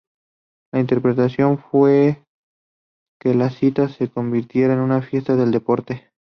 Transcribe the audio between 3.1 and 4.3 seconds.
que la cita se